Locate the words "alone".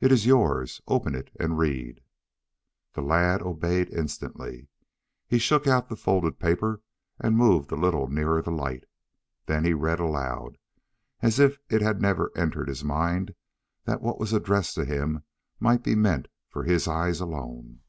17.20-17.80